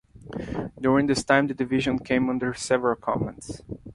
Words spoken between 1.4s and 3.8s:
the division came under several commands.